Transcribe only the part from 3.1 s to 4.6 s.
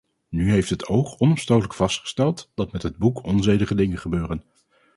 onzedige dingen gebeuren.